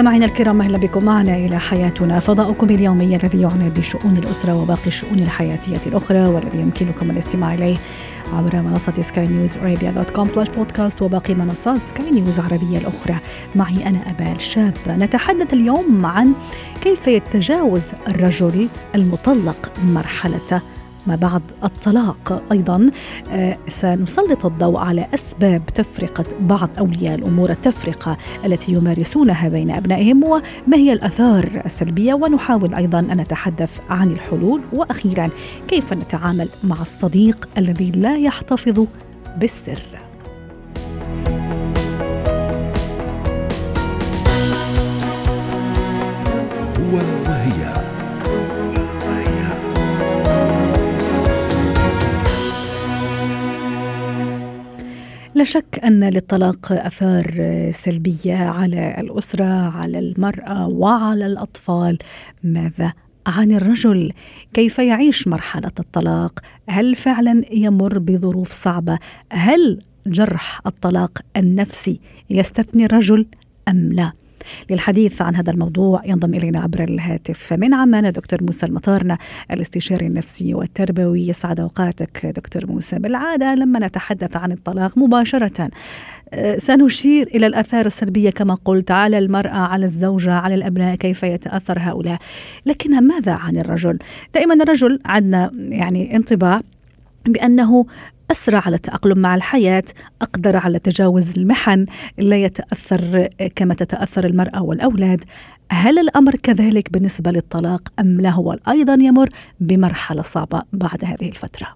[0.00, 2.20] مستمعينا الكرام أهلا بكم معنا إلى حياتنا.
[2.20, 7.76] فضاؤكم اليومي الذي يعنى بشؤون الأسرة وباقي الشؤون الحياتية الأخرى والذي يمكنكم الاستماع إليه
[8.32, 13.16] عبر منصة سكاي نيوز ارابيا dot com slash podcast وباقي منصات سكاي نيوز العربية الأخرى.
[13.54, 14.74] معي أنا أبال شاب.
[14.88, 16.32] نتحدث اليوم عن
[16.82, 20.60] كيف يتجاوز الرجل المطلق مرحلة
[21.06, 22.42] ما بعد الطلاق.
[22.52, 22.90] أيضا
[23.30, 30.76] آه، سنسلط الضوء على أسباب تفرقة بعض أولياء الأمور التفرقة التي يمارسونها بين أبنائهم وما
[30.76, 34.60] هي الأثار السلبية؟ ونحاول أيضا أن نتحدث عن الحلول.
[34.72, 35.28] وأخيرا
[35.68, 38.86] كيف نتعامل مع الصديق الذي لا يحتفظ
[39.38, 39.99] بالسر؟
[55.40, 57.26] لا شك أن للطلاق آثار
[57.72, 61.98] سلبية على الأسرة على المرأة وعلى الأطفال.
[62.44, 62.92] ماذا
[63.26, 64.12] عن الرجل؟
[64.52, 68.98] كيف يعيش مرحلة الطلاق؟ هل فعلا يمر بظروف صعبة؟
[69.32, 73.26] هل جرح الطلاق النفسي يستثني الرجل
[73.68, 74.12] أم لا؟
[74.70, 79.18] للحديث عن هذا الموضوع ينضم إلينا عبر الهاتف من عمان دكتور موسى المطارنه
[79.50, 81.28] الاستشاري النفسي والتربوي.
[81.28, 82.98] يسعد أوقاتك دكتور موسى.
[82.98, 85.68] بالعادة لما نتحدث عن الطلاق مباشرة
[86.32, 91.78] آه، سنشير إلى الآثار السلبية كما قلت على المرأة على الزوجة على الأبناء كيف يتأثر
[91.78, 92.18] هؤلاء.
[92.66, 93.98] لكن ماذا عن الرجل؟
[94.34, 96.60] دائما الرجل عندنا يعني انطباع
[97.26, 97.86] بأنه
[98.30, 99.84] أسرع على التأقلم مع الحياة
[100.22, 101.86] أقدر على تجاوز المحن
[102.18, 105.24] لا يتأثر كما تتأثر المرأة والأولاد.
[105.72, 109.28] هل الأمر كذلك بالنسبة للطلاق أم لا؟ هو أيضا يمر
[109.60, 111.68] بمرحلة صعبة بعد هذه الفترة.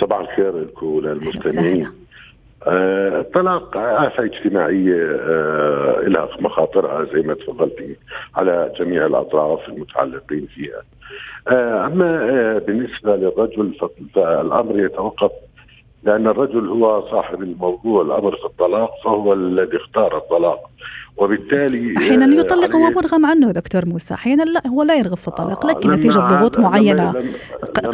[0.00, 2.01] صباح الخير لكم وللمستمعين
[2.66, 7.96] الطلاق آفة اجتماعية آه لها مخاطرها زي ما تفضلتي
[8.34, 10.82] على جميع الأطراف المتعلقين فيها.
[11.48, 13.74] آه أما آه بالنسبة للرجل
[14.14, 15.30] فالأمر يتوقف
[16.02, 20.70] لأن الرجل هو صاحب الموضوع الأمر في الطلاق فهو الذي اختار الطلاق.
[21.16, 25.66] وبالتالي أحيانا يطلق هو مرغم عنه دكتور موسى أحيانا لا هو لا يرغب في الطلاق
[25.66, 27.14] لكن نتيجة ضغوط معينة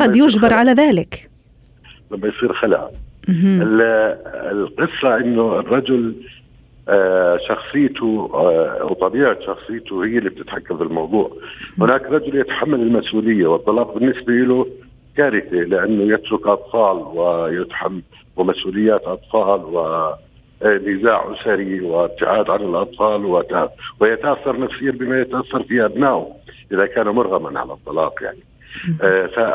[0.00, 1.30] قد يجبر على ذلك.
[2.10, 2.90] لما يصير خلع
[4.50, 6.14] القصة أنه الرجل
[7.48, 8.06] شخصيته
[8.84, 11.30] وطبيعة شخصيته هي اللي بتتحكم في الموضوع.
[11.78, 14.66] هناك رجل يتحمل المسؤولية والطلاق بالنسبة له
[15.16, 18.02] كارثة لأنه يترك أطفال ويتحمل
[18.36, 19.60] ومسؤوليات أطفال
[20.62, 23.24] ونزاع أسري وابتعاد عن الأطفال
[24.00, 26.26] ويتأثر نفسيا بما يتأثر فيه أبنائه
[26.72, 28.38] إذا كان مرغما على الطلاق يعني.
[28.38, 28.57] آه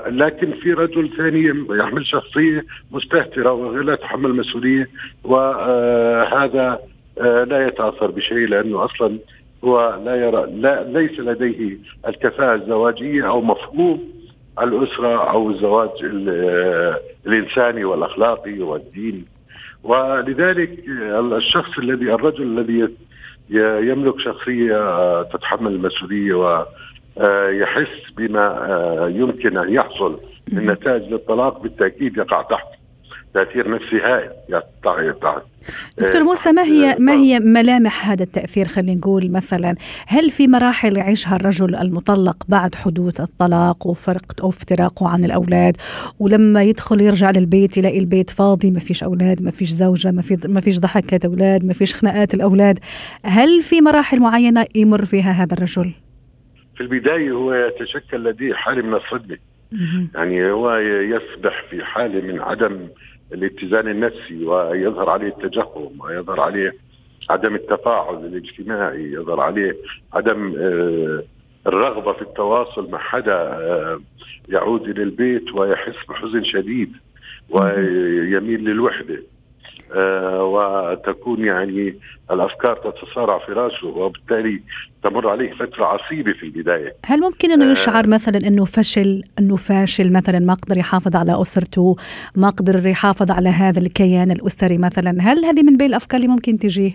[0.07, 4.89] لكن في رجل ثاني يحمل شخصية مستهترة ولا يتحمل مسؤولية
[5.23, 6.79] وهذا
[7.21, 9.17] آه لا يتأثر بشيء لأنه أصلا
[9.63, 14.03] هو لا يرى لا ليس لديه الكفاءة الزواجية أو مفهوم
[14.61, 15.89] الأسرة أو الزواج
[17.27, 19.25] الإنساني والأخلاقي والديني.
[19.83, 20.79] ولذلك
[21.37, 22.87] الشخص الذي الرجل الذي
[23.89, 26.65] يملك شخصية تتحمل المسؤولية
[27.61, 30.19] يحس بما يمكن أن يحصل
[30.51, 32.67] من نتائج للطلاق بالتأكيد يقع تحت
[33.33, 34.31] تأثير نفسي هائل.
[35.97, 39.75] دكتور موسى ما هي ما هي ملامح هذا التأثير؟ خلينا نقول مثلا
[40.07, 45.77] هل في مراحل يعيشها الرجل المطلق بعد حدوث الطلاق وفرق أو افتراقه عن الأولاد؟
[46.19, 50.37] ولما يدخل يرجع للبيت يلاقي البيت فاضي ما فيش أولاد ما فيش زوجة ما في
[50.47, 52.79] ما فيش ضحكة أولاد ما فيش خناقات الأولاد
[53.25, 55.91] هل في مراحل معينة يمر فيها هذا الرجل؟
[56.75, 59.37] في البداية هو يتشكل لديه حالة من الصدمة.
[60.15, 62.87] يعني هو يسبح في حالة من عدم
[63.33, 66.75] الاتزان النفسي ويظهر عليه التجهم ويظهر عليه
[67.29, 69.75] عدم التفاعل الاجتماعي يظهر عليه
[70.13, 70.53] عدم
[71.67, 73.59] الرغبة في التواصل مع حدا
[74.49, 76.91] يعود إلى البيت ويحس بحزن شديد
[77.49, 79.15] ويميل للوحدة.
[79.15, 79.32] آه
[80.39, 81.95] وتكون يعني
[82.31, 84.61] الأفكار تتصارع في راسه وبالتالي
[85.03, 86.95] تمر عليه فترة عصيبة في البداية.
[87.05, 91.95] هل ممكن إنه يشعر مثلا إنه فشل إنه فاشل؟ مثلا ما قدر يحافظ على أسرته
[92.35, 95.11] ما قدر يحافظ على هذا الكيان الأسري مثلا.
[95.21, 96.91] هل هذه من بين الأفكار اللي ممكن تجيه؟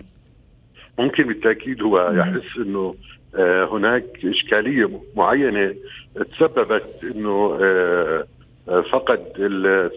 [0.99, 2.95] ممكن بالتأكيد هو يحس إنه
[3.35, 5.75] آه هناك إشكالية معينة
[6.15, 8.27] تسببت إنه آه
[8.93, 9.19] فقد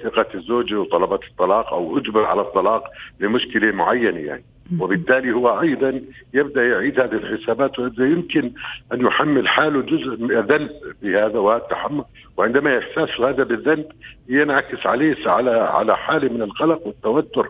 [0.04, 2.84] ثقة الزوجة وطلبات الطلاق أو أجبر على الطلاق
[3.20, 4.44] لمشكلة معينة يعني.
[4.80, 6.02] وبالتالي هو أيضا
[6.34, 8.52] يبدأ يعيد هذه الحسابات ويبدأ يمكن
[8.94, 10.70] أن يحمل حاله جزء من الذنب
[11.02, 12.04] بهذا والتحمل
[12.38, 13.86] وعندما احساسه هذا بالذنب
[14.30, 17.48] ينعكس عليه على على حالة من القلق والتوتر.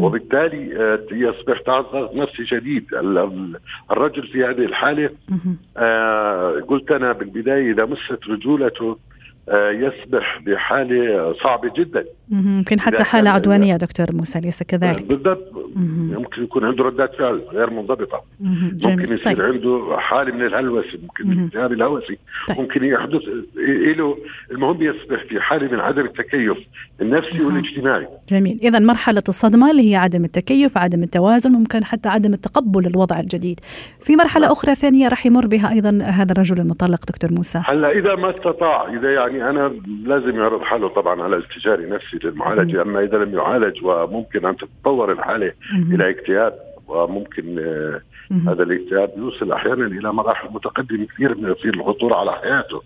[0.00, 2.94] وبالتالي آه، يصبح ضغط نفسي شديد.
[3.90, 5.10] الرجل في هذه الحالة
[5.76, 8.98] آه، قلت أنا بالبداية إذا مست رجولته
[9.54, 12.04] يصبح بحالة صعبة جدا.
[12.30, 15.52] ممكن حتى حالة عدوانية دكتور موسى ليس كذلك؟ بالضبط.
[15.76, 18.22] ممكن يكون عنده ردات فعل غير منضبطة.
[18.40, 19.40] ممكن يصير طيب.
[19.40, 22.18] عنده حالة من الهلوسة ممكن الالتهاب الهوسي.
[22.48, 22.58] طيب.
[22.58, 23.22] ممكن يحدث
[23.96, 24.18] له
[24.50, 26.56] المهم يصبح في حالة من عدم التكيف
[27.00, 27.46] النفسي مم.
[27.46, 28.08] والاجتماعي.
[28.28, 28.58] جميل.
[28.62, 33.60] اذا مرحلة الصدمة اللي هي عدم التكيف عدم التوازن ممكن حتى عدم التقبل الوضع الجديد.
[34.00, 34.52] في مرحلة نعم.
[34.52, 37.62] أخرى ثانية راح يمر بها أيضا هذا الرجل المطلق دكتور موسى.
[37.64, 39.72] هلأ إذا ما استطاع إذا يعني أنا
[40.04, 45.12] لازم يعرض حاله طبعا على التجاري نفسي للمعالجه اما إذا لم يعالج وممكن أن تتطور
[45.12, 45.52] الحالة
[45.94, 46.54] إلى اكتئاب
[46.88, 48.00] وممكن آه
[48.48, 52.82] هذا الاكتئاب يوصل أحيانا إلى مراحل متقدمة كثير من في الخطورة على حياته.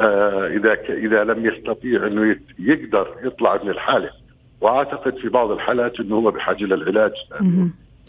[0.00, 4.10] آه إذا إذا لم يستطيع إنه يقدر يطلع من الحالة
[4.60, 7.12] وأعتقد في بعض الحالات إنه هو بحاجة للعلاج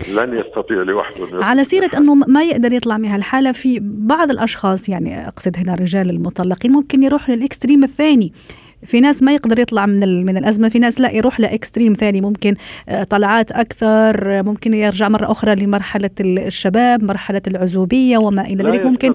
[0.07, 5.27] لن يستطيع لوحده على سيرة أنه ما يقدر يطلع من هالحالة في بعض الأشخاص يعني
[5.27, 8.31] أقصد هنا الرجال المطلقين ممكن يروح للإكستريم الثاني.
[8.85, 12.21] في ناس ما يقدر يطلع من من الأزمة في ناس لا يروح لإكستريم ثاني.
[12.21, 12.55] ممكن
[12.89, 18.85] آه، طلعات أكثر ممكن يرجع مرة أخرى لمرحلة الشباب مرحلة العزوبية وما إلى ذلك.
[18.85, 19.13] ممكن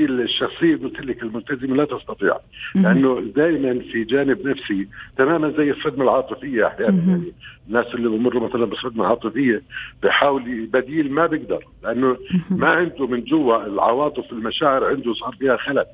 [0.00, 2.36] الشخصيه قلت لك الملتزمه لا تستطيع
[2.74, 7.32] لأنه دائما في جانب نفسي تماما زي الصدمة العاطفية أحيانا يعني.
[7.70, 9.62] الناس اللي بمروا مثلا بصدمه عاطفية
[10.02, 12.16] بحاول بديل ما بيقدر لأنه
[12.50, 15.84] ما عنده من جوا العواطف المشاعر عنده صار فيها خلل.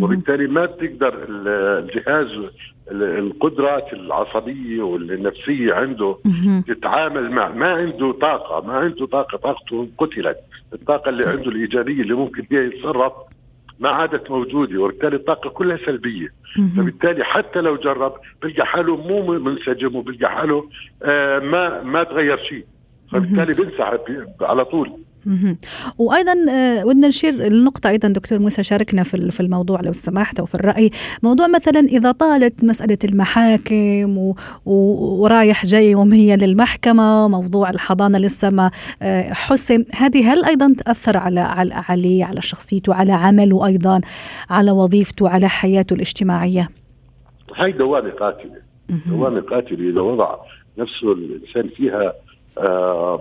[0.00, 2.28] وبالتالي ما بتقدر الجهاز
[2.92, 6.16] القدرات العصبية والنفسية عنده
[6.68, 10.36] تتعامل مع ما عنده طاقة ما عنده طاقة طاقته قتلت.
[10.72, 13.12] الطاقة اللي عنده الإيجابية اللي ممكن فيها يتصرف
[13.80, 16.28] ما عادت موجودة وبالتالي الطاقة كلها سلبية.
[16.76, 20.68] فبالتالي حتى لو جرب بلقى حاله مو منسجم وبلقى حاله
[21.02, 22.64] آه ما ما تغير شيء.
[23.12, 24.00] فبالتالي بينسحب
[24.40, 24.92] على طول.
[25.98, 30.46] وأيضا آه، ودنا نشير النقطة أيضا دكتور موسى شاركنا في في الموضوع لو سمحت أو
[30.46, 30.90] في الرأي،
[31.22, 34.36] موضوع مثلا إذا طالت مسألة المحاكم و...
[34.66, 38.70] ورايح جاي ومهي للمحكمة، موضوع الحضانة لسه ما
[39.02, 44.00] آه، حسم، هذه هل أيضا تأثر على على عليه على شخصيته على عمله أيضا
[44.50, 46.68] على وظيفته على حياته الاجتماعية؟
[47.56, 48.56] هاي دوامة قاتلة،
[49.06, 50.36] دوامة قاتلة إذا وضع
[50.78, 52.12] نفسه الإنسان فيها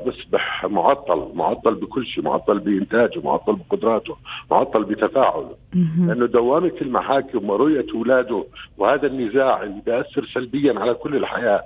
[0.06, 4.16] بيصبح معطل معطل بكل شيء معطل بإنتاجه معطل بقدراته
[4.52, 5.56] معطل بتفاعله.
[6.08, 8.44] لأنه دوامة المحاكم ورؤية أولاده
[8.78, 11.62] وهذا النزاع اللي بيأثر سلبيا على كل الحياة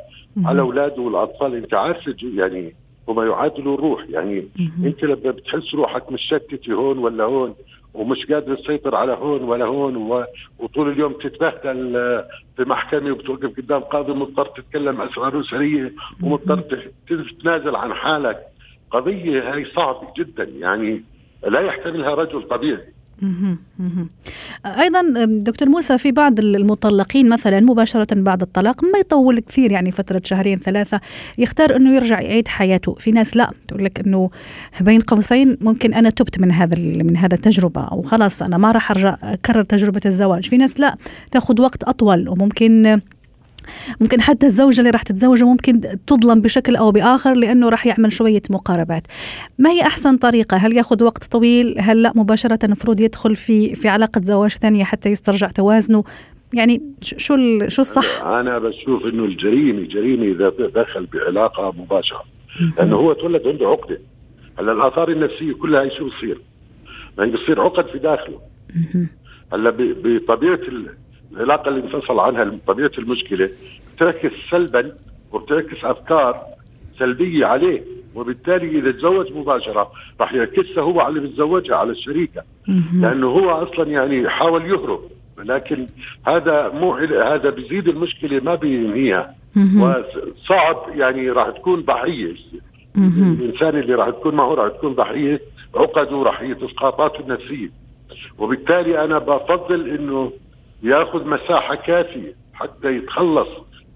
[0.45, 1.55] على أولاده والأطفال.
[1.55, 2.75] أنت عارف يعني
[3.07, 4.47] وما يعادل الروح يعني
[4.83, 7.53] أنت لما بتحس روحك مشتتة هون ولا هون
[7.93, 10.25] ومش قادر تسيطر على هون ولا هون
[10.59, 15.93] وطول اليوم تتبهدل آه، في محكمة وبتوقف قدام قاضي مضطر تتكلم اسرار اسريه
[16.23, 16.61] ومضطر
[17.07, 18.39] تتنازل عن حالك.
[18.91, 21.03] قضية هي صعبة جدا يعني
[21.47, 22.92] لا يحتملها رجل طبيعي.
[24.65, 30.21] أيضا دكتور موسى في بعض المطلقين مثلا مباشرة بعد الطلاق ما يطول كثير يعني فترة
[30.25, 31.01] شهرين ثلاثة
[31.37, 32.93] يختار إنه يرجع يعيد حياته.
[32.93, 34.29] في ناس لا تقول لك إنه
[34.81, 38.91] بين قوسين ممكن أنا تبت من هذا من هذا التجربة أو خلاص أنا ما راح
[38.91, 40.49] أرجع أكرر تجربة الزواج.
[40.49, 40.95] في ناس لا
[41.31, 42.99] تأخذ وقت أطول وممكن
[44.01, 48.41] ممكن حتى الزوجة اللي راح تتزوجه ممكن تظلم بشكل أو بآخر لأنه راح يعمل شوية
[48.49, 49.07] مقاربات.
[49.59, 53.87] ما هي أحسن طريقة؟ هل يأخذ وقت طويل؟ هل لا؟ مباشرة المفروض يدخل في في
[53.87, 56.03] علاقة زواج ثانية حتى يسترجع توازنه؟
[56.53, 62.23] يعني شو شو الصح؟ أنا بشوف إنه الجريمة الجريمة إذا دخل بعلاقة مباشرة
[62.77, 63.99] لأنه هو تولد عنده عقدة.
[64.59, 66.41] هلأ الآثار النفسية كلها هي شو بصير؟
[67.17, 68.39] يعني بصير عقد في داخله.
[69.53, 70.59] هلأ بطبيعة
[71.35, 73.49] العلاقة اللي انفصل عنها طبيعه المشكلة
[73.95, 74.91] بتعكس سلبا
[75.31, 76.41] وبتعكس أفكار
[76.99, 77.83] سلبية عليه
[78.15, 82.43] وبالتالي إذا تزوج مباشرة راح يعكسها هو على اللي بتزوجها على الشريكة.
[83.01, 84.99] لأنه هو أصلا يعني حاول يهرب
[85.37, 85.87] لكن
[86.27, 86.93] هذا مو
[87.25, 89.35] هذا بيزيد المشكلة ما بينهيها.
[89.77, 92.35] وصعب يعني راح تكون ضحية.
[92.97, 95.41] الإنسان اللي راح تكون معه راح تكون ضحية
[95.75, 97.69] عقده راح اسقاطاته النفسية.
[98.37, 100.31] وبالتالي أنا بفضل إنه
[100.83, 103.47] ياخذ مساحة كافية حتى يتخلص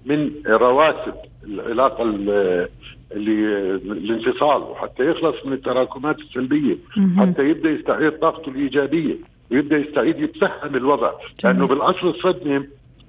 [0.06, 1.14] من رواسب
[1.44, 2.68] العلاقة اللي
[3.76, 6.78] الانفصال وحتى يخلص من التراكمات السلبية
[7.18, 9.16] حتى يبدأ يستعيد طاقته الإيجابية
[9.52, 11.12] ويبدأ يستعيد يتفهم الوضع.
[11.44, 12.68] لأنه بالاصل الصدمه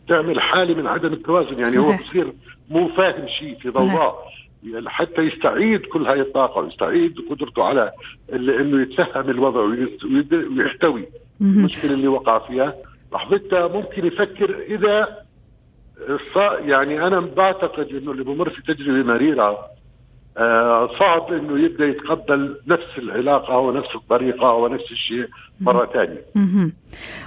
[0.08, 1.84] تعمل حالة من عدم التوازن يعني صحيح.
[1.84, 2.32] هو بصير
[2.70, 4.28] مو فاهم شيء في ضوضاء.
[4.86, 7.92] حتى يستعيد كل هاي الطاقة ويستعيد قدرته على
[8.32, 9.60] إنه يتفهم الوضع
[10.56, 11.06] ويحتوي.
[11.40, 12.74] المشكلة اللي وقع فيها
[13.12, 15.24] لحظتها ممكن يفكر إذا
[16.60, 19.77] يعني أنا بعتقد إنه اللي بمر في تجربة مريرة
[20.98, 25.26] صعب إنه يبدأ يتقبل نفس العلاقة ونفس الطريقة ونفس الشيء
[25.60, 26.24] مرة ثانية.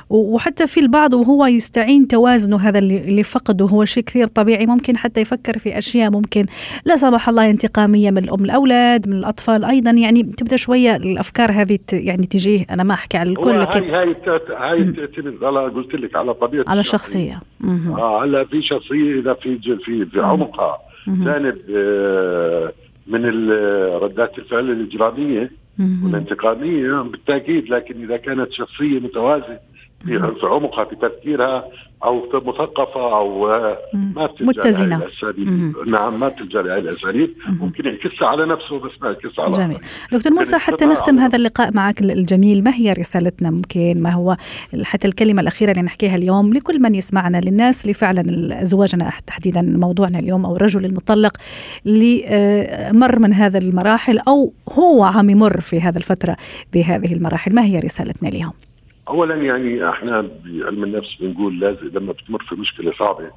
[0.09, 5.21] وحتى في البعض وهو يستعين توازنه هذا اللي فقده هو شيء كثير طبيعي ممكن حتى
[5.21, 6.45] يفكر في أشياء ممكن
[6.85, 9.91] لا سمح الله انتقامية من الأم الأولاد من الأطفال أيضا.
[9.91, 12.65] يعني تبدأ شوية الأفكار هذه يعني تجيه.
[12.69, 14.15] أنا ما أحكي على الكل لكن هاي
[14.57, 17.41] هاي بتعتمد على قلت لك على طبيعة على الشخصية.
[17.63, 20.77] آه هلا في شخصية إذا في في في عمقها
[21.07, 22.73] جانب آه
[23.11, 23.49] من
[24.03, 25.51] ردات الفعل الإجرامية
[26.03, 27.69] والانتقامية بالتأكيد.
[27.69, 29.59] لكن إذا كانت شخصية متوازنة
[30.05, 31.65] في عمقها في تفكيرها
[32.03, 33.47] أو مثقفة أو
[33.93, 34.95] ما بتلجأ متزنة.
[34.95, 39.77] الاساليب نعم ما بتلجأ لهي الاساليب ممكن يعكسها على نفسه بس ما يعكسها على جميل.
[40.11, 42.63] دكتور موسى حتى نختم هذا اللقاء معك الجميل.
[42.63, 44.37] ما هي رسالتنا؟ ممكن ما هو
[44.83, 48.23] حتى الكلمة الأخيرة اللي نحكيها اليوم لكل من يسمعنا للناس اللي فعلا
[48.61, 51.37] ازواجنا تحديدا موضوعنا اليوم أو الرجل المطلق
[51.85, 56.37] اللي آه، مر من هذا المراحل أو هو عم يمر في هذا الفترة
[56.73, 57.55] بهذه المراحل.
[57.55, 58.53] ما هي رسالتنا اليوم؟
[59.11, 63.31] اولا يعني إحنا بعلم النفس بنقول لازم لما بتمر في مشكلة صعبة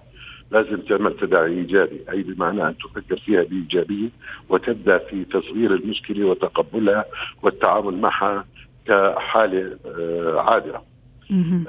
[0.50, 4.08] لازم تعمل تداعي إيجابي أي بمعنى أن تفكر فيها بإيجابية
[4.48, 7.04] وتبدأ في تصغير المشكلة وتقبلها
[7.42, 8.44] والتعامل معها
[8.86, 10.84] كحالة آه، عابره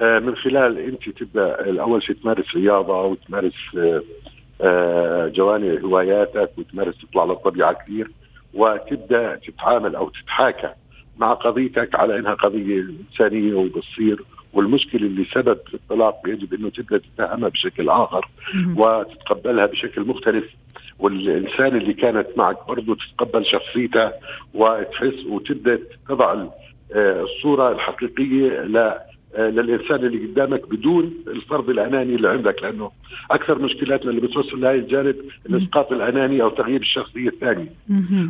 [0.02, 3.78] آه، من خلال أنت تبدأ اول شيء تمارس رياضة وتمارس
[4.62, 8.12] آه، جوانب هواياتك وتمارس تطلع للطبيعة كثير
[8.54, 10.74] وتبدأ تتعامل أو تتحاكى
[11.18, 17.50] مع قضيتك على إنها قضية إنسانية وبتصير والمشكلة اللي سبب الطلاق يجب إنه تبدأ تتهمها
[17.50, 18.30] بشكل آخر
[18.76, 20.46] وتتقبلها بشكل مختلف
[21.00, 24.14] والإنسان اللي كانت معك برضه تتقبل شخصيتها
[24.54, 25.80] وتحس وتبدأ
[26.10, 26.46] تضع
[26.96, 28.62] آه، الصورة الحقيقية
[29.38, 32.92] للانسان اللي قدامك بدون الفرض الأناني اللي عندك لأنه
[33.32, 35.16] أكثر مشكلاتنا اللي بتوصل لهي الجانب
[35.50, 37.74] الإسقاط الأناني أو تغيير الشخصية الثانية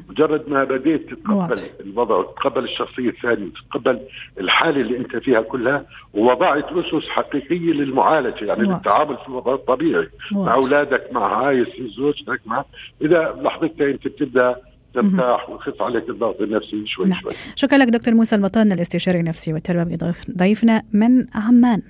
[0.10, 4.00] مجرد ما بديت تتقبل الوضع وتتقبل الشخصية الثانية وتتقبل
[4.40, 10.54] الحالة اللي أنت فيها كلها ووضعت أسس حقيقية للمعالجة يعني للتعامل في الوضع الطبيعي مع
[10.54, 11.66] أولادك مع هاي
[11.98, 12.66] زوجتك مع
[13.02, 14.56] إذا لحظتها أنت بتبدأ
[14.96, 17.22] ترتاح ويخف عليك الضغط النفسي شوي نعم.
[17.22, 17.32] شوي.
[17.56, 19.98] شكرا لك دكتور موسى المطان الاستشاري النفسي والتربوي
[20.38, 21.82] ضيفنا من عمان.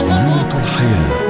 [0.00, 1.26] زينة الحياة.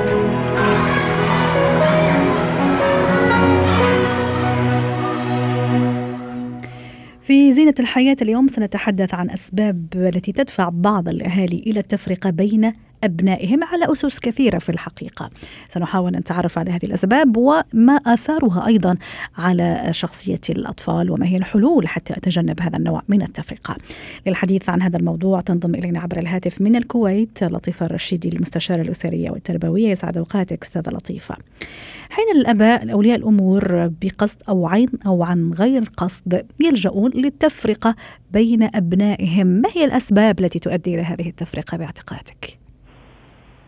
[7.23, 12.73] في زينة الحياة اليوم سنتحدث عن أسباب التي تدفع بعض الأهالي إلى التفرقة بين
[13.05, 15.31] أبنائهم على أسس كثيرة في الحقيقة.
[15.69, 18.97] سنحاول أن نتعرف على هذه الأسباب وما آثارها أيضا
[19.37, 23.77] على شخصية الأطفال وما هي الحلول حتى أتجنب هذا النوع من التفرقة.
[24.27, 29.89] للحديث عن هذا الموضوع تنضم إلينا عبر الهاتف من الكويت لطيفة الرشيدي المستشارة الأسرية والتربوية.
[29.89, 31.37] يسعد أوقاتك أستاذة لطيفة.
[32.11, 37.95] حين الآباء أولياء الأمور بقصد أو عين أو عن غير قصد يلجؤون للتفرقة
[38.31, 39.47] بين أبنائهم.
[39.47, 42.66] ما هي الأسباب التي تؤدي إلى هذه التفرقة باعتقادك؟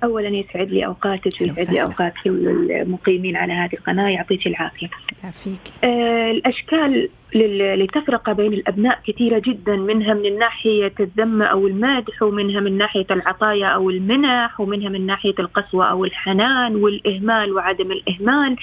[0.05, 4.89] اولا يسعد لي أوقاتك ويسعد لي أوقات كل المقيمين على هذه القناة يعطيك العافية.
[5.23, 5.61] يعافيك.
[5.85, 12.79] آه الأشكال للتفرقة بين الأبناء كثيرة جدا منها من ناحية الذم أو المدح ومنها من
[12.79, 18.57] ناحية العطايا أو المنح ومنها من ناحية القسوة أو الحنان والإهمال وعدم الإهمال.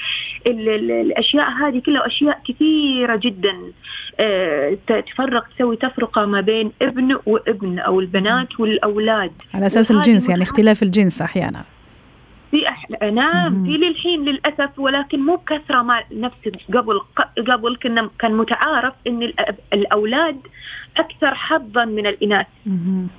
[0.48, 3.55] الأشياء هذه كلها أشياء كثيرة جدا
[4.19, 9.31] آه، تفرق تسوي تفرقة ما بين ابن وابن أو البنات والأولاد.
[9.53, 11.63] على أساس الجنس يعني اختلاف الجنس أحيانا.
[12.51, 12.89] في أح...
[13.13, 16.35] نعم في للحين للأسف ولكن مو بكثرة ما نفس
[16.73, 17.01] قبل
[17.47, 19.33] قبل كنا كان متعارف إن
[19.73, 20.39] الأولاد
[20.97, 22.45] أكثر حظا من الإناث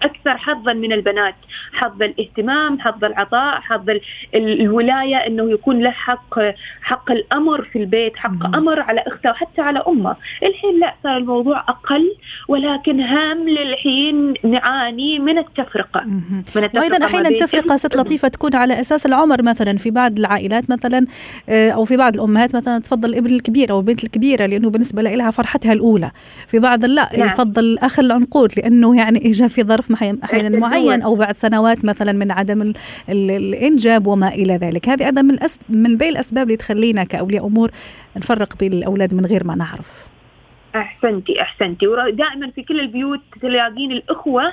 [0.02, 1.34] أكثر حظا من البنات.
[1.72, 3.90] حظ الاهتمام حظ العطاء حظ
[4.34, 6.38] الولاية إنه يكون له حق
[6.82, 10.16] حق الأمر في البيت حق أمر على اخته وحتى على أمه.
[10.42, 12.14] الحين لا صار الموضوع أقل
[12.48, 16.04] ولكن هام للحين نعاني من التفرقة.
[16.04, 20.70] من التفرقة وأيضا أحيانا التفرقه ست لطيفة تكون على أساس العمر مثلا في بعض العائلات
[20.70, 21.06] مثلا
[21.48, 25.30] آه، أو في بعض الأمهات مثلا تفضل الابن الكبير أو البنت الكبيرة لأنه بالنسبة لها
[25.30, 26.10] فرحتها الأولى.
[26.46, 27.28] في بعض لا نعم.
[27.28, 29.92] يفضل الأخ العنقود لأنه يعني اجى في ظرف
[30.24, 32.72] أحيانا معين أو بعد سنوات مثلا من عدم
[33.08, 34.88] الإنجاب وما إلى ذلك.
[34.88, 37.70] هذه أيضا من من بين الأسباب اللي تخلينا كأولياء أمور
[38.16, 40.08] نفرق بين الاولاد من غير ما نعرف.
[40.76, 41.86] أحسنتي أحسنتي.
[41.86, 44.52] ودائما في كل البيوت تلاقين الأخوة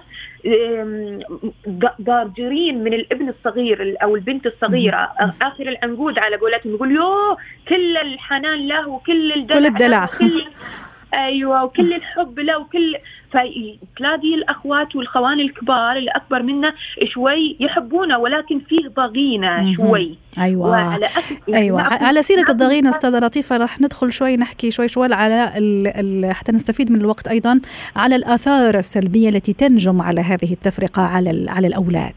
[2.02, 5.12] ضارجرين من الابن الصغير أو البنت الصغيرة.
[5.42, 10.04] آخر العنقود على قولتهم يقول يو كل الحنان له وكل الدلع كل الدلع.
[10.04, 10.44] وكل
[11.14, 12.96] أيوه وكل الحب له وكل
[13.30, 20.18] فتلاقي الأخوات والخوان الكبار اللي أكبر منا شوي يحبونه ولكن فيه ضغينة شوي.
[20.40, 20.70] أيوه.
[20.70, 21.08] وعلى
[21.54, 21.82] أيوه.
[21.82, 26.52] على سيرة الضغينة أستاذة لطيفة راح ندخل شوي نحكي شوي شوي على ال ال حتى
[26.52, 27.62] نستفيد من الوقت أيضا
[27.96, 32.16] على الآثار السلبية التي تنجم على هذه التفرقة على على الأولاد.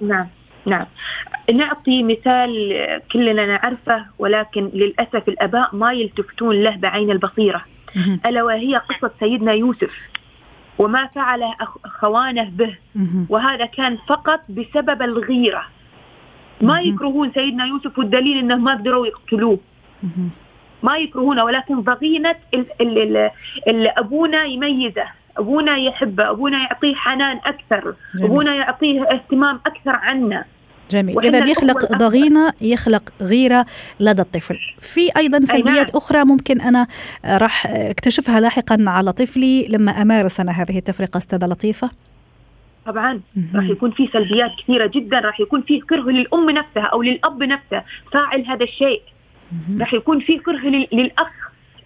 [0.00, 0.26] نعم
[0.66, 0.86] نعم.
[1.54, 2.50] نعطي مثال
[3.12, 7.64] كلنا نعرفه ولكن للأسف الأباء ما يلتفتون له بعين البصيرة.
[8.26, 9.92] ألا وهي قصة سيدنا يوسف
[10.78, 12.76] وما فعله خوانه به.
[13.28, 15.64] وهذا كان فقط بسبب الغيرة.
[16.60, 19.58] ما يكرهون سيدنا يوسف والدليل انه ما قدروا يقتلوه.
[20.82, 22.34] ما يكرهونه ولكن ضغينة
[23.68, 25.04] اللي أبونا يميزه.
[25.36, 26.30] أبونا يحبه.
[26.30, 27.94] أبونا يعطيه حنان أكثر.
[28.14, 28.26] جميل.
[28.30, 30.44] أبونا يعطيه اهتمام أكثر عنا.
[30.92, 31.20] جميل.
[31.20, 33.66] إذا يخلق ضغينة يخلق غيرة
[34.00, 34.58] لدى الطفل.
[34.80, 35.96] في أيضا سلبيات نعم.
[35.96, 36.86] أخرى ممكن أنا
[37.24, 41.90] راح أكتشفها لاحقا على طفلي لما أمارس أنا هذه التفرقة أستاذة لطيفة.
[42.86, 43.20] طبعا.
[43.54, 45.18] راح يكون في سلبيات كثيرة جدا.
[45.18, 47.82] راح يكون في كره للأم نفسها أو للأب نفسه
[48.12, 49.02] فاعل هذا الشيء.
[49.80, 51.32] راح يكون في كره للأخ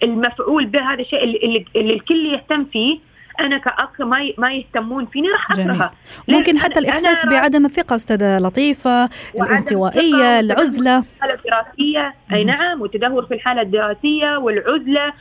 [0.02, 2.98] المفعول بهذا الشيء اللي, اللي الكل يهتم فيه.
[3.40, 5.92] أنا كأخ ما ما يهتمون فيني راح أكرهها.
[6.28, 10.98] ممكن حتى الإحساس بعدم الثقة أستاذة لطيفة الانطوائية العزلة.
[10.98, 12.14] الحالة الدراسية.
[12.32, 15.12] أي نعم والتدهور في الحالة الدراسية والعزلة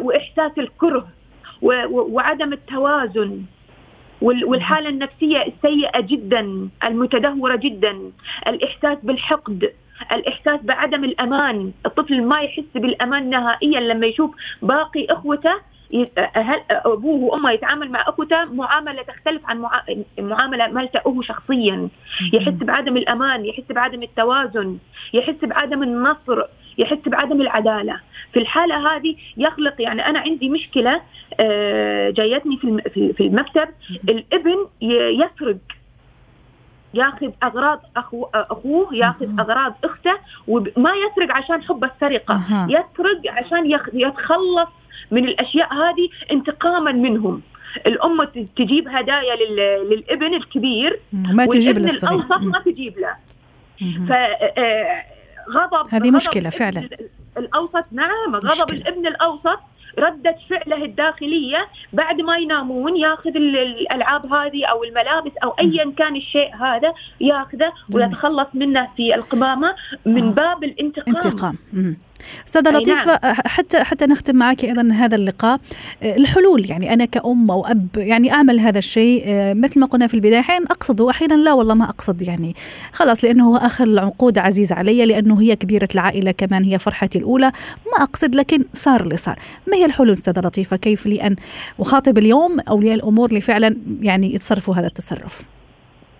[0.00, 1.08] وإحساس الكره
[1.90, 3.42] وعدم التوازن
[4.20, 7.98] والحالة النفسية السيئه جدا المتدهورة جدا.
[8.48, 9.72] الإحساس بالحقد
[10.12, 11.72] الإحساس بعدم الأمان.
[11.86, 14.30] الطفل ما يحس بالأمان نهائيا لما يشوف
[14.62, 15.54] باقي إخوته
[16.34, 19.64] هل أبوه وأمه يتعامل مع أخوته؟ معاملة تختلف عن
[20.18, 21.88] معاملة مالته هو شخصيا
[22.32, 24.78] يحس بعدم الأمان يحس بعدم التوازن
[25.14, 26.42] يحس بعدم النصر
[26.78, 28.00] يحس بعدم العدالة.
[28.32, 31.00] في الحالة هذه يخلق يعني أنا عندي مشكلة
[31.40, 32.56] آه، جايتني
[32.92, 33.68] في المكتب.
[34.08, 35.56] الابن يسرق.
[36.96, 42.66] ياخذ أغراض أخو أخوه ياخذ أغراض أخته وما يسرق عشان حب السرقة.
[42.68, 44.68] يسرق عشان يتخلص
[45.10, 47.42] من الأشياء هذه انتقاما منهم.
[47.86, 48.24] الام
[48.56, 49.36] تجيب هدايا
[49.90, 52.20] للابن الكبير ما تجيب للصغير.
[52.20, 53.16] الأوسط ما تجيب له.
[54.08, 55.02] ف آه،
[55.50, 56.88] غضب هذه مشكلة فعلا.
[57.38, 57.84] الأوسط.
[57.92, 58.78] نعم غضب مشكلة.
[58.78, 59.58] الابن الأوسط.
[59.98, 66.54] ردة فعله الداخلية بعد ما ينامون ياخذ الألعاب هذه أو الملابس أو أيا كان الشيء
[66.54, 69.74] هذا ياخذه ويتخلص منه في القمامة
[70.06, 70.32] من آه.
[70.32, 71.14] باب الانتقام.
[71.14, 71.56] انتقام.
[72.48, 73.34] أستاذة لطيفة نعم.
[73.46, 75.60] حتى حتى نختم معك أيضا هذا اللقاء.
[76.02, 79.24] الحلول يعني أنا كأم أو أب يعني أعمل هذا الشيء
[79.54, 82.54] مثل ما قلنا في البداية أحيانا اقصد واحيانا لا والله ما أقصد يعني
[82.92, 87.52] خلاص لأنه هو آخر العقود عزيز علي لأنه هي كبيرة العائلة كمان هي فرحتي الأولى.
[87.92, 89.38] ما أقصد لكن صار اللي صار.
[89.68, 91.36] ما هي الحلول أستاذة لطيفة؟ كيف لي أن
[91.80, 95.55] أخاطب اليوم أولياء الأمور اللي فعلا يعني يتصرفوا هذا التصرف؟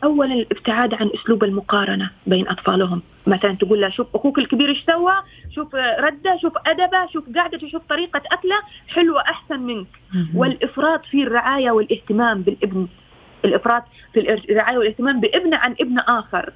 [0.04, 3.02] اولا الابتعاد عن أسلوب المقارنة بين أطفالهم.
[3.26, 5.12] مثلا تقول له شوف أخوك الكبير إيش سوى؟
[5.54, 8.56] شوف رده شوف أدبه شوف قاعدته شوف طريقة أكله
[8.88, 9.86] حلوة احسن منك.
[10.34, 12.86] والإفراط في الرعاية والاهتمام بالابن.
[13.44, 13.82] الإفراط
[14.12, 16.52] في الرعاية والاهتمام بابنه عن ابن آخر.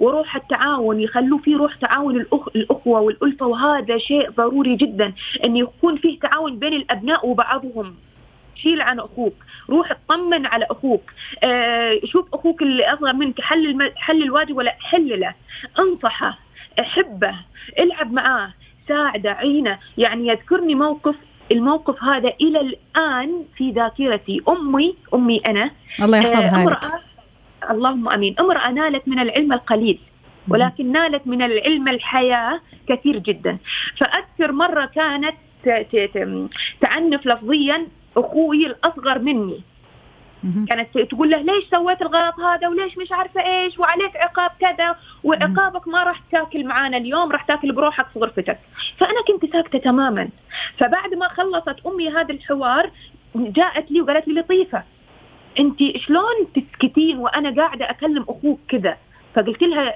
[0.00, 2.48] وروح التعاون يخلوا في روح تعاون الأخ...
[2.56, 5.12] الأخوة والألفة وهذا شيء ضروري جدا
[5.44, 7.94] أن يكون فيه تعاون بين الأبناء وبعضهم.
[8.62, 9.34] شيل عن أخوك
[9.70, 13.92] روح اطمن على أخوك آه شوف أخوك اللي أصغر منك حل الم...
[13.96, 15.34] حل الواجب ولا حل له
[15.78, 16.38] انصحه
[16.80, 17.34] احبه
[17.78, 18.52] العب معاه
[18.88, 21.14] ساعده عينه يعني يذكرني موقف
[21.52, 25.70] الموقف هذا إلى الآن في ذاكرتي أمي أمي أنا
[26.02, 26.84] الله يحفظها آه لك.
[27.70, 29.98] اللهم آمين أمرأة نالت من العلم القليل
[30.48, 33.58] ولكن نالت من العلم الحياة كثير جدا.
[33.98, 35.34] فأذكر مرة كانت
[36.80, 39.60] تعنف لفظيا أخوي الأصغر مني.
[40.68, 45.88] كانت تقول له ليش سويت الغلط هذا وليش مش عارفة إيش وعليك عقاب كذا وعقابك
[45.88, 48.58] ما راح تاكل معانا اليوم راح تاكل بروحك في غرفتك.
[48.98, 50.28] فأنا كنت ساكتة تماما.
[50.78, 52.90] فبعد ما خلصت أمي هذا الحوار
[53.34, 54.82] جاءت لي وقالت لي لطيفة
[55.58, 58.96] أنت شلون تسكتين وأنا قاعدة أكلم أخوك كذا؟
[59.34, 59.94] فقلت لها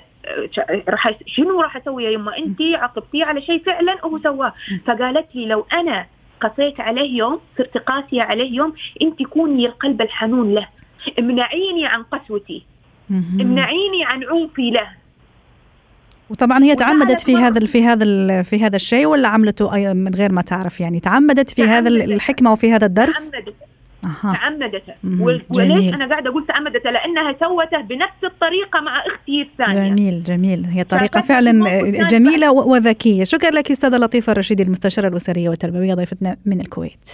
[0.89, 4.53] راح شنو راح أسوي يا يما؟ أنت عاقبتيه على شيء فعلا هو سواه.
[4.87, 6.07] فقالت لي لو أنا
[6.45, 10.69] قسيت عليه يوم صرت قاسية عليه يوم أنت كوني القلب الحنون له.
[11.19, 12.67] امنعيني عن قسوتي.
[13.41, 14.89] امنعيني عن عنفي له.
[16.31, 20.43] وطبعا هي تعمدت في هذا في هذا في هذا الشيء ولا عملته من غير ما
[20.43, 23.55] تعرف يعني؟ تعمدت في هذا الحكمة وفي هذا الدرس؟ تعمدت.
[24.23, 24.95] تعمدته.
[25.51, 29.89] وليش أنا قاعدة أقول تعمدته؟ لأنها سوته بنفس الطريقة مع أختي الثانية.
[29.89, 30.67] جميل جميل.
[30.67, 31.53] هي طريقة فعلا
[32.11, 33.25] جميلة وذكية.
[33.25, 37.11] شكرا لك أستاذة لطيفة الرشيدي المستشاره الأسرية والتربوية ضيفتنا من الكويت.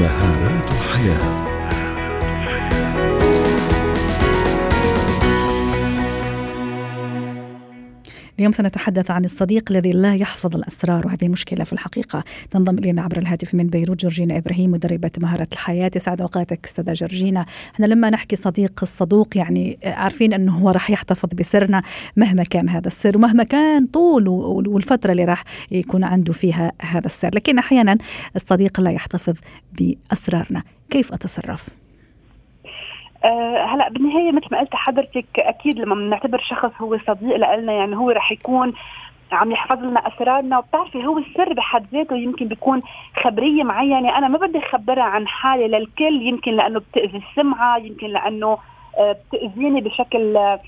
[0.00, 1.53] مهارات الحياة.
[8.38, 13.18] اليوم سنتحدث عن الصديق الذي لا يحفظ الأسرار وهذه مشكلة في الحقيقة تنضم إلينا عبر
[13.18, 15.90] الهاتف من بيروت جورجينا إبراهيم مدربة مهارة الحياة.
[15.96, 17.46] يسعد أوقاتك أستاذة جورجينا.
[17.74, 21.82] إحنا لما نحكي صديق الصدوق يعني عارفين أنه هو راح يحتفظ بسرنا
[22.16, 27.30] مهما كان هذا السر ومهما كان طول والفترة اللي راح يكون عنده فيها هذا السر.
[27.34, 27.98] لكن أحيانا
[28.36, 29.34] الصديق لا يحتفظ
[29.78, 30.62] بأسرارنا.
[30.90, 31.83] كيف أتصرف؟
[33.24, 37.96] أه هلا بالنهاية مثل ما قلت حضرتك أكيد لما بنعتبر شخص هو صديق لنا يعني
[37.96, 38.72] هو رح يكون
[39.32, 42.82] عم يحفظ لنا أسرارنا وبتعرفي هو السر بحد ذاته يمكن بيكون
[43.24, 44.18] خبرية معينة.
[44.18, 48.58] أنا ما بدي أخبرها عن حالي للكل يمكن لأنه بتأذي السمعة يمكن لأنه
[48.98, 50.60] آه، بتأذيني بشكل آه،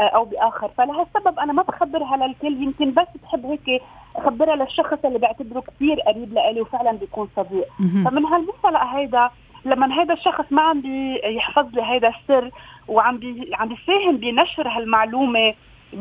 [0.00, 0.68] أو بآخر.
[0.78, 3.82] فلهالسبب أنا ما بخبرها للكل يمكن بس بحب هيك
[4.16, 7.66] أخبرها للشخص اللي بعتبره كثير قريب لإلي وفعلا بيكون صديق.
[7.78, 9.30] فمن هالمنطلق هيدا
[9.64, 12.50] لما هذا الشخص ما عم بيحفظ لي هذا السر
[12.88, 15.54] وعم بي عم بيساهم بنشر هالمعلومة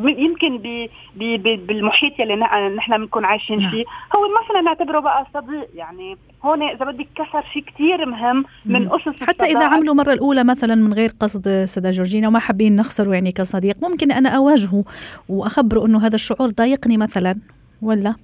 [0.04, 2.36] يمكن بي بي بي بالمحيط يلي
[2.76, 3.72] نحن بنكون عايشين نعم.
[3.72, 3.86] فيه.
[4.15, 8.89] هو ما فينا نعتبره بقى صديق يعني هون إذا بدك كسر شيء كثير مهم من
[8.93, 13.13] أسس حتى إذا عملوا مرة الأولى مثلا من غير قصد سيدة جورجينا وما حابين نخسره
[13.13, 14.84] يعني كصديق ممكن أنا أواجهه
[15.30, 17.36] وأخبره إنه هذا الشعور ضايقني مثلا
[17.82, 18.15] ولا؟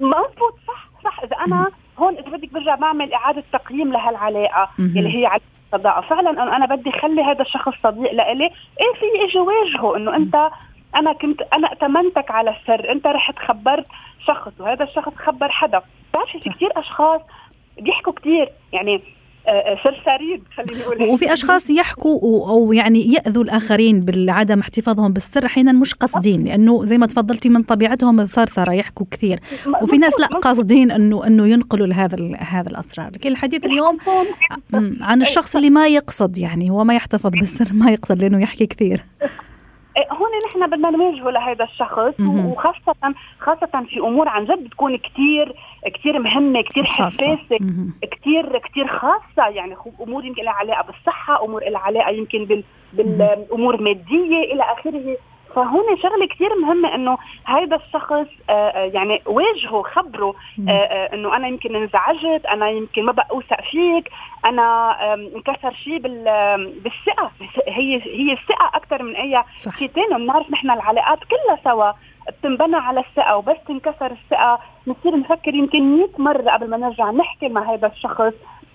[0.00, 1.22] مضبوط صح صح.
[1.24, 1.70] إذا أنا
[2.02, 6.00] هون إذا بدك برجع بعمل إعادة تقييم لهالعلاقة يلي هي على الصداقة.
[6.00, 8.44] فعلا انه أنا بدي خلي هذا الشخص صديق لإلي.
[8.44, 10.48] إيه في إجي واجهه إنه انت
[10.96, 12.92] أنا كنت أنا ائتمنتك على السر.
[12.92, 13.86] أنت رحت خبرت
[14.26, 15.82] شخص وهذا الشخص خبر حدا.
[16.10, 17.20] بتعرفي في كثير أشخاص
[17.80, 19.02] بيحكوا كثير يعني
[19.84, 21.02] سرسارين خليني أقول.
[21.02, 26.98] وفي أشخاص يحكوا أو يعني يأذوا الآخرين بعدم احتفاظهم بالسر أحيانا مش قاصدين لأنه زي
[26.98, 29.40] ما تفضلتي من طبيعتهم الثرثرة يحكوا كثير.
[29.82, 33.10] وفي ناس لا قاصدين أنه أنه ينقلوا لهذا هذا الأسرار.
[33.10, 33.98] لكن الحديث اليوم
[35.00, 39.04] عن الشخص اللي ما يقصد يعني هو ما يحتفظ بالسر ما يقصد لأنه يحكي كثير.
[40.12, 45.54] هون نحن بدنا نواجهه لهذا الشخص وخاصة خاصة في أمور عن جد بتكون كثير
[45.94, 47.58] كثير مهمة كثير حساسة
[48.12, 49.48] كثير كثير خاصة.
[49.48, 55.16] يعني أمور يمكن لها علاقة بالصحة أمور لها علاقة يمكن بالأمور المادية إلى آخره.
[55.54, 60.34] فهون شغلة كثير مهمة إنه هذا الشخص آه، آه، يعني واجهه خبره
[60.68, 64.10] آه، إنه أنا يمكن انزعجت أنا يمكن ما بقى اوثق فيك
[64.44, 65.98] أنا انكسر شيء
[66.82, 67.30] بالثقة.
[67.68, 69.44] هي هي الثقة أكثر من أي
[69.78, 71.92] شيء ثاني بنعرف نحن العلاقات كلها سوا
[72.28, 73.36] بتنبنى على الثقة.
[73.36, 74.58] وبس تنكسر الثقة.
[74.86, 78.32] بنصير نفكر يمكن 100 مرة قبل ما نرجع نحكي مع هذا الشخص.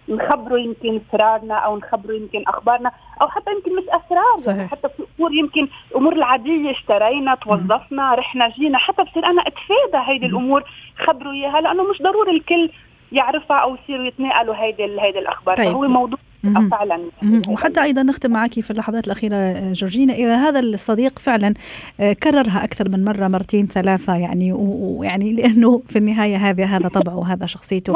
[0.09, 2.91] نخبره يمكن اسرارنا أو نخبره يمكن أخبارنا
[3.21, 4.71] أو حتى يمكن مش اسرار صحيح.
[4.71, 10.25] حتى في أمور يمكن امور العادية اشترينا توظفنا رحنا جينا حتى بصير أنا أتفادى هيدي
[10.25, 10.63] الأمور
[11.05, 12.69] خبروا إياها لأنه مش ضروري الكل
[13.11, 15.71] يعرفها أو يصيروا يتناقلوا هيدي هيدي الأخبار طيب.
[15.71, 17.01] فهو موضوع فعلا.
[17.47, 21.53] وحتى أيضا نختم معك في اللحظات الأخيرة جورجينا إذا هذا الصديق فعلا
[21.99, 27.17] آه، كررها أكثر من مرة مرتين ثلاثة يعني ويعني لأنه في النهاية هذا هذا طبعه
[27.17, 27.93] وهذا شخصيته.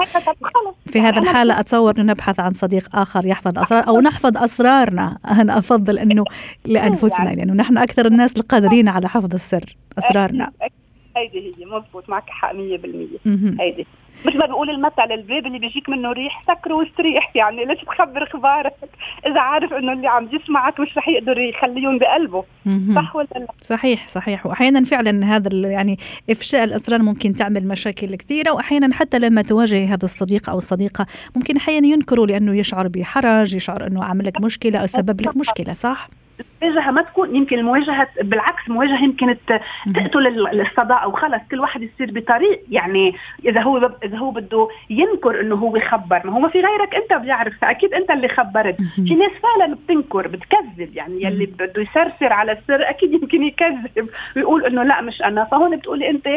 [0.85, 5.17] في هذه الحالة أتصور انه نبحث عن صديق آخر يحفظ أسرار أو نحفظ أسرارنا.
[5.41, 6.23] أنا أفضل أنه
[6.65, 10.51] لأنفسنا لأنه يعني نحن أكثر الناس القادرين على حفظ السر أسرارنا.
[11.17, 12.09] هيدي هي مضبوط.
[12.09, 12.55] معك حق 100%
[13.59, 13.87] هيدي.
[14.25, 18.73] مثل ما بيقول المثل الباب اللي بيجيك منه ريح سكره واستريح يعني ليش تخبر أخبارك؟
[19.27, 22.43] إذا عارف إنه اللي عم يسمعك مش رح يقدر يخليهم بقلبه.
[22.95, 24.45] صح ولا لا؟ صحيح صحيح.
[24.45, 25.97] واحيانا فعلا هذا يعني
[26.29, 28.51] إفشاء الاسرار ممكن تعمل مشاكل كثيرة.
[28.51, 31.05] واحيانا حتى لما تواجه هذا الصديق أو الصديقه
[31.35, 35.73] ممكن أحيانا ينكروا لأنه يشعر بحرج يشعر إنه عمل لك مشكلة أو سبب لك مشكلة
[35.73, 36.09] صح؟
[36.63, 39.35] المواجهة ما تكون يمكن المواجهة بالعكس المواجهه يمكن
[39.95, 42.61] تقتل الصداقه وخلص كل واحد يصير بطريق.
[42.71, 46.95] يعني إذا هو إذا هو بده ينكر إنه هو خبر ما هو ما في غيرك
[46.95, 48.81] أنت بيعرف فأكيد أنت اللي خبرت.
[48.81, 54.09] في ناس فعلا بتنكر بتكذب يعني يلي بده يسرسر على السر أكيد يمكن يكذب.
[54.35, 55.43] ويقول إنه لا مش أنا.
[55.43, 56.27] فهون بتقولي أنت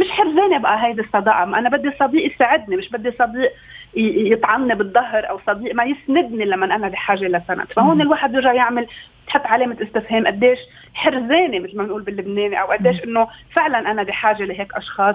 [0.00, 1.42] مش حرزانة بقى هيدي الصداقة.
[1.42, 3.52] أنا بدي صديق يساعدني مش بدي صديق
[3.96, 7.66] يطعني بالظهر أو صديق ما يسندني لما أنا بحاجة لسند.
[7.76, 8.86] فهون الواحد بيرجع يعمل
[9.32, 10.58] تحط علامه استفهام قديش
[10.94, 15.14] حرزانه مثل ما بنقول باللبناني أو قديش إنه فعلا أنا بحاجة لهيك أشخاص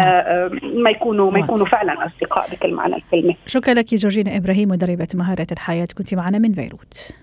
[0.00, 3.34] آه، آه، ما يكونوا ما يكونوا فعلا أصدقاء بكل معنى الكلمة.
[3.46, 5.88] شكرا لك جورجينا إبراهيم مدربة مهارة الحياة.
[5.98, 7.18] كنت معنا من بيروت.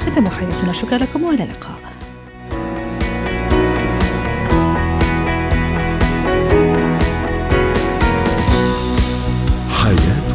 [0.00, 0.72] ختم حياتنا.
[0.72, 1.91] شكرا لكم وإلى اللقاء.
[9.82, 10.31] 海盐。